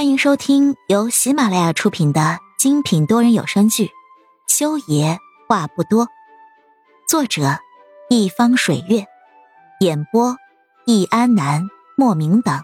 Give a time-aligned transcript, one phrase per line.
[0.00, 3.84] 欢迎收听由喜马拉雅出品的精品多人有声剧
[4.48, 6.06] 《修爷话不多》，
[7.06, 7.58] 作者
[8.08, 9.04] 一方水月，
[9.80, 10.38] 演播
[10.86, 11.68] 易安南、
[11.98, 12.62] 莫名等。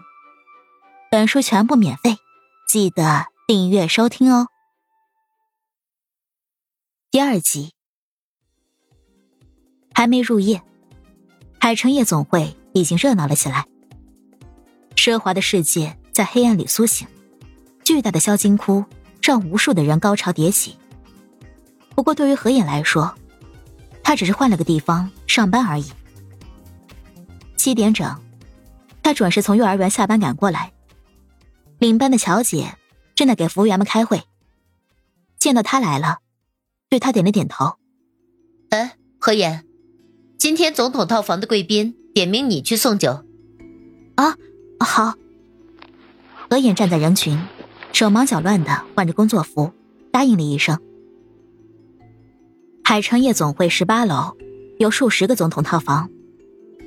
[1.11, 2.17] 本书全部免费，
[2.67, 4.47] 记得订阅收听哦。
[7.11, 7.75] 第二集
[9.93, 10.63] 还没入夜，
[11.59, 13.67] 海城夜总会已经热闹了起来，
[14.95, 17.07] 奢华的世界在黑暗里苏醒。
[17.97, 18.85] 巨大的销金窟
[19.23, 20.77] 让无数的人高潮迭起。
[21.95, 23.15] 不过，对于何影来说，
[24.03, 25.85] 他只是换了个地方上班而已。
[27.55, 28.15] 七点整，
[29.01, 30.73] 他准时从幼儿园下班赶过来。
[31.79, 32.77] 领班的乔姐
[33.15, 34.21] 正在给服务员们开会，
[35.39, 36.19] 见到他来了，
[36.89, 37.79] 对他点了点头。
[38.69, 39.65] 哎，何言，
[40.37, 43.25] 今天总统套房的贵宾点名你去送酒。
[44.17, 44.37] 啊，
[44.85, 45.15] 好。
[46.47, 47.41] 何影站在人群。
[47.93, 49.71] 手忙脚乱的换着工作服，
[50.11, 50.79] 答应了一声。
[52.83, 54.37] 海城夜总会十八楼
[54.77, 56.09] 有数十个总统套房，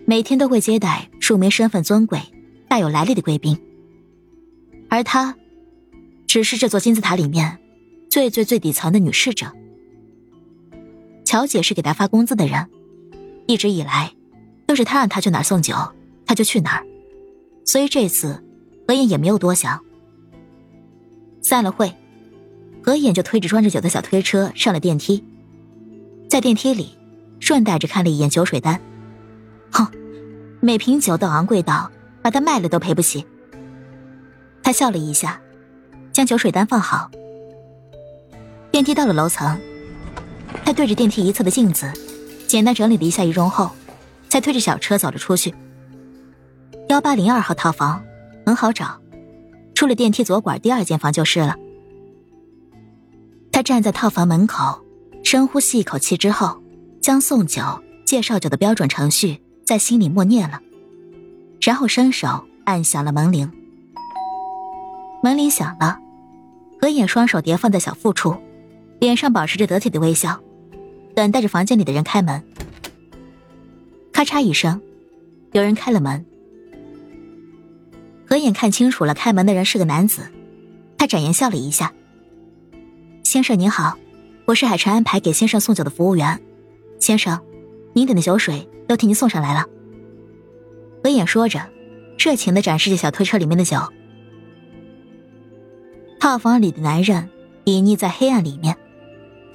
[0.06, 2.20] 每天都会接待数名身份尊贵、
[2.68, 3.60] 大有来历的贵宾。
[4.88, 5.36] 而他，
[6.26, 7.58] 只是这座金字塔里面
[8.08, 9.52] 最最最底层的女侍者。
[11.24, 12.66] 乔姐是给他发工资的人，
[13.46, 14.14] 一直以来
[14.66, 15.74] 都是他让他去哪儿送酒，
[16.24, 16.86] 他就去哪儿，
[17.64, 18.42] 所以这次
[18.86, 19.84] 何燕也没有多想。
[21.42, 21.92] 散了会，
[22.82, 25.24] 何眼就推着装着酒的小推车上了电梯。
[26.28, 26.96] 在电梯里，
[27.40, 28.80] 顺带着看了一眼酒水单，
[29.72, 29.86] 哼，
[30.60, 31.90] 每瓶酒都昂贵到
[32.22, 33.24] 把它卖了都赔不起。
[34.62, 35.40] 他笑了一下，
[36.12, 37.10] 将酒水单放好。
[38.70, 39.58] 电梯到了楼层，
[40.64, 41.92] 他对着电梯一侧的镜子，
[42.46, 43.70] 简单整理了一下仪容后，
[44.28, 45.52] 才推着小车走了出去。
[46.88, 48.04] 幺八零二号套房
[48.46, 49.00] 很好找。
[49.80, 51.56] 出了电梯左拐，第二间房就是了。
[53.50, 54.84] 他站在套房门口，
[55.24, 56.62] 深呼吸一口气之后，
[57.00, 57.62] 将送酒、
[58.04, 60.60] 介绍酒的标准程序在心里默念了，
[61.62, 63.50] 然后伸手按响了门铃。
[65.22, 65.98] 门铃响了，
[66.78, 68.36] 何眼双手叠放在小腹处，
[68.98, 70.38] 脸上保持着得体的微笑，
[71.14, 72.44] 等待着房间里的人开门。
[74.12, 74.78] 咔嚓一声，
[75.52, 76.26] 有人开了门。
[78.30, 80.22] 何眼看清楚了，开门的人是个男子，
[80.96, 81.92] 他展颜笑了一下
[83.24, 83.98] ：“先生您好，
[84.44, 86.40] 我是海城安排给先生送酒的服务员，
[87.00, 87.40] 先生，
[87.92, 89.66] 您点的酒水都替您送上来了。”
[91.02, 91.68] 何眼说着，
[92.16, 93.76] 热情的展示着小推车里面的酒。
[96.20, 97.28] 套房里的男人
[97.64, 98.76] 隐匿在黑暗里面，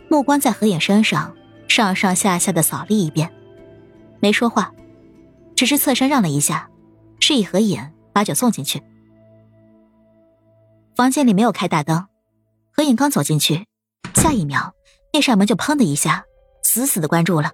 [0.09, 1.33] 目光在何眼身上
[1.69, 3.31] 上上下下的扫了一遍，
[4.19, 4.73] 没说话，
[5.55, 6.69] 只是侧身让了一下，
[7.21, 7.93] 示意何眼。
[8.15, 8.81] 把酒送进去。
[10.95, 12.07] 房间里没有开大灯，
[12.71, 13.67] 何影刚走进去，
[14.13, 14.73] 下一秒
[15.11, 16.23] 那扇门就砰的一下
[16.63, 17.51] 死死的关住了。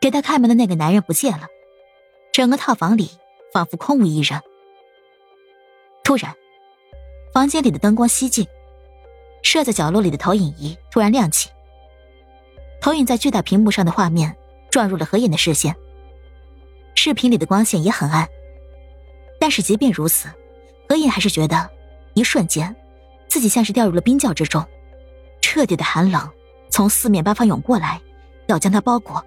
[0.00, 1.46] 给他开门的那个男人不见了，
[2.32, 3.08] 整个套房里
[3.52, 4.42] 仿佛空无一人。
[6.02, 6.34] 突然，
[7.32, 8.48] 房间里的灯光熄尽，
[9.44, 11.50] 设在角落里的投影仪突然亮起，
[12.80, 14.36] 投影在巨大屏幕上的画面
[14.72, 15.76] 撞入了何影的视线。
[16.96, 18.28] 视频里的光线也很暗。
[19.44, 20.26] 但是即便如此，
[20.88, 21.70] 何影还是觉得，
[22.14, 22.74] 一瞬间，
[23.28, 24.66] 自己像是掉入了冰窖之中，
[25.42, 26.30] 彻底的寒冷
[26.70, 28.00] 从四面八方涌过来，
[28.46, 29.22] 要将他包裹。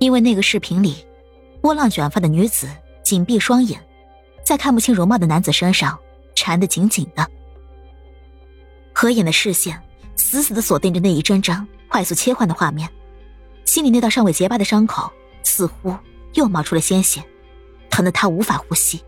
[0.00, 1.06] 因为那个视频里，
[1.60, 2.68] 波浪卷发的女子
[3.04, 3.80] 紧闭双眼，
[4.44, 5.96] 在看不清容貌的男子身上
[6.34, 7.24] 缠得紧紧的。
[8.92, 9.80] 何影的视线
[10.16, 12.88] 死死的锁定着那一帧帧快速切换的画面，
[13.64, 15.08] 心里那道尚未结疤的伤口
[15.44, 15.96] 似乎
[16.34, 17.22] 又冒出了鲜血。
[17.96, 19.02] 疼得他无法呼吸，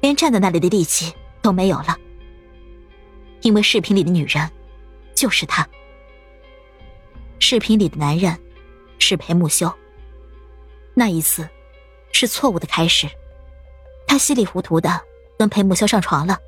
[0.00, 1.98] 连站在那里的力气都没有了。
[3.40, 4.48] 因为视频里的女人，
[5.16, 5.68] 就是他。
[7.40, 8.38] 视频里的男人，
[9.00, 9.68] 是裴木修。
[10.94, 11.48] 那一次，
[12.12, 13.08] 是错误的开始。
[14.06, 15.00] 他稀里糊涂的
[15.36, 16.38] 跟裴木修上床了，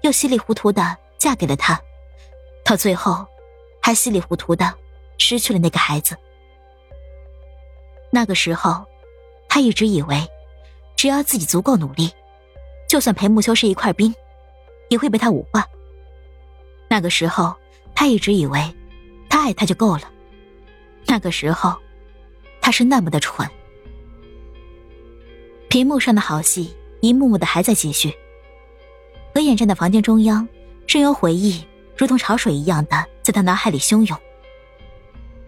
[0.00, 1.78] 又稀里糊涂的嫁给了他，
[2.64, 3.26] 到最后，
[3.82, 4.72] 还稀里糊涂的
[5.18, 6.16] 失去了那个孩子。
[8.10, 8.82] 那个时候，
[9.46, 10.26] 他一直以为。
[11.06, 12.10] 只要自己足够努力，
[12.88, 14.12] 就算裴木修是一块冰，
[14.88, 15.64] 也会被他捂化。
[16.88, 17.54] 那个时候，
[17.94, 18.74] 他一直以为，
[19.28, 20.10] 他爱他就够了。
[21.06, 21.76] 那个时候，
[22.60, 23.48] 他是那么的蠢。
[25.68, 28.12] 屏幕上的好戏一幕幕的还在继续。
[29.32, 30.48] 何眼站在房间中央，
[30.88, 31.64] 任由回忆
[31.96, 34.18] 如同潮水一样的在他脑海里汹涌。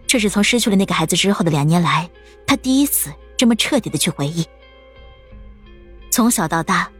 [0.06, 2.08] 这是从失去了那个孩子之后的两年来，
[2.46, 4.46] 他第一次这么彻底的去回忆。
[6.18, 6.90] 从小到大，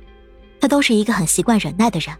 [0.61, 2.17] 他都是一个很习惯忍耐的人。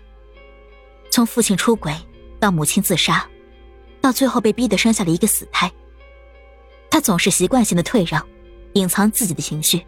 [1.13, 1.95] 从父亲出轨
[2.41, 3.25] 到母亲自杀，
[4.01, 5.71] 到最后被逼得生下了一个死胎，
[6.91, 8.27] 他总是习惯性的退让，
[8.73, 9.87] 隐藏自己的情绪，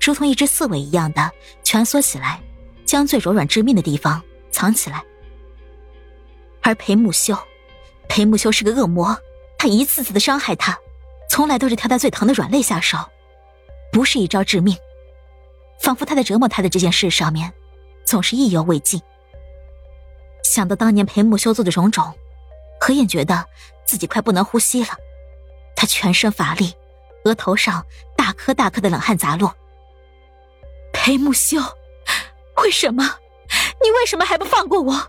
[0.00, 1.30] 如同一只刺猬一样的
[1.62, 2.40] 蜷缩起来，
[2.86, 5.04] 将最柔软致命的地方藏起来。
[6.62, 7.36] 而裴木修，
[8.08, 9.14] 裴木修是个恶魔，
[9.58, 10.78] 他一次次的伤害他，
[11.28, 12.96] 从来都是挑他最疼的软肋下手，
[13.92, 14.74] 不是一招致命。
[15.80, 17.52] 仿佛他在折磨他的这件事上面，
[18.04, 19.00] 总是意犹未尽。
[20.44, 22.12] 想到当年裴木修做的种种，
[22.80, 23.46] 何燕觉得
[23.84, 24.90] 自己快不能呼吸了。
[25.74, 26.74] 他全身乏力，
[27.24, 27.84] 额头上
[28.16, 29.54] 大颗大颗的冷汗砸落。
[30.92, 31.58] 裴木修，
[32.62, 33.16] 为什么？
[33.82, 35.08] 你为什么还不放过我？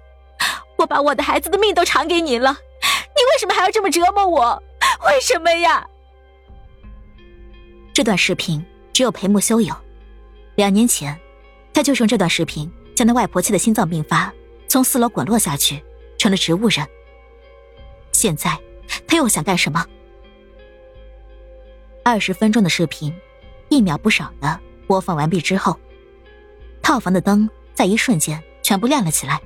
[0.77, 4.63] 我把我的孩子的命都偿给你了，你为什么还要这么折磨我？
[5.07, 5.87] 为什么呀？
[7.93, 9.75] 这段视频只有裴木修有。
[10.55, 11.19] 两年前，
[11.73, 14.31] 他就用这段视频将他外婆气的心脏病发，
[14.67, 15.83] 从四楼滚落下去，
[16.17, 16.87] 成了植物人。
[18.11, 18.55] 现在，
[19.07, 19.83] 他又想干什么？
[22.03, 23.11] 二十分钟的视频，
[23.69, 25.75] 一秒不少的播放完毕之后，
[26.83, 29.41] 套房的灯在一瞬间全部亮了起来，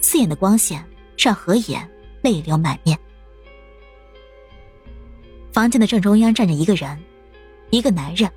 [0.00, 0.82] 刺眼的光线
[1.18, 1.86] 让何眼
[2.22, 2.98] 泪流满面。
[5.52, 6.98] 房间的正中央站着一个人，
[7.68, 8.30] 一个男人，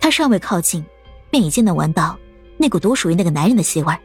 [0.00, 0.84] 他尚未靠近。
[1.32, 2.18] 便已经能闻到
[2.58, 3.98] 那股独属于那个男人的气味，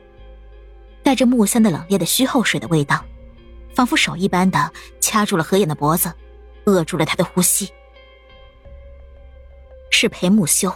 [1.04, 3.04] 带着木香的冷冽的虚后水的味道，
[3.76, 4.72] 仿佛手一般的
[5.02, 6.12] 掐住了何眼的脖子，
[6.64, 7.70] 扼住了他的呼吸。
[9.90, 10.74] 是裴木修，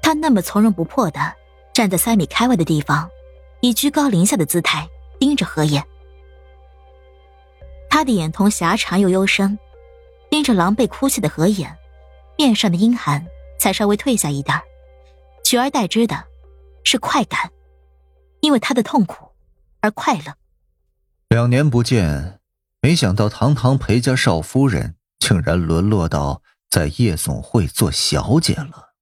[0.00, 1.34] 他那么从容不迫的
[1.72, 3.10] 站在三米开外的地方，
[3.60, 4.88] 以居高临下的姿态
[5.18, 5.84] 盯着何眼。
[7.90, 9.58] 他的眼瞳狭长又幽深，
[10.30, 11.76] 盯着狼狈哭泣的何眼，
[12.38, 13.26] 面上的阴寒
[13.58, 14.56] 才稍微退下一点。
[15.44, 16.24] 取而代之的，
[16.84, 17.52] 是快感，
[18.40, 19.32] 因为他的痛苦
[19.80, 20.34] 而快乐。
[21.28, 22.40] 两年不见，
[22.80, 28.94] 没想到堂堂裴家少夫人，竟然沦落到在夜总会做小姐了。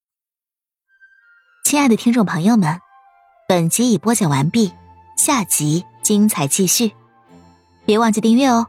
[1.65, 2.81] 亲爱的听众朋友们，
[3.49, 4.73] 本集已播讲完毕，
[5.17, 6.93] 下集精彩继续，
[7.87, 8.67] 别忘记订阅哦。